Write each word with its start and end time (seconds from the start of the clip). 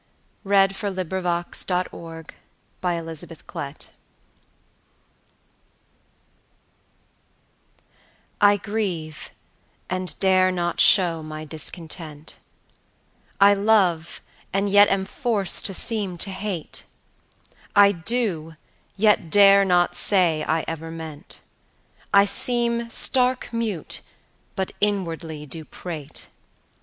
ON 0.43 0.51
MONSIEUR'S 0.51 0.95
DEPARTURE 0.95 2.25
by 2.81 2.93
Elizabeth 2.95 3.43
I, 3.47 3.51
Queen 3.51 3.63
of 3.69 3.85
England 3.85 3.87
I 8.41 8.57
grieve 8.57 9.29
and 9.91 10.19
dare 10.19 10.51
not 10.51 10.79
show 10.79 11.21
my 11.21 11.45
discontent; 11.45 12.37
I 13.39 13.53
love, 13.53 14.21
and 14.51 14.71
yet 14.71 14.87
am 14.89 15.05
forced 15.05 15.67
to 15.67 15.73
seem 15.75 16.17
to 16.17 16.31
hate; 16.31 16.83
I 17.75 17.91
do, 17.91 18.55
yet 18.97 19.29
dare 19.29 19.63
not 19.63 19.93
say 19.95 20.41
I 20.45 20.65
ever 20.67 20.89
meant; 20.89 21.41
I 22.11 22.25
seem 22.25 22.89
stark 22.89 23.53
mute, 23.53 24.01
but 24.55 24.71
inwardly 24.81 25.45
do 25.45 25.63
prate. 25.63 26.25